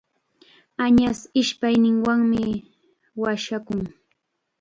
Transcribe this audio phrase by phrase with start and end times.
[0.85, 2.43] Añas ishpayninwanmi
[3.21, 3.81] washakun.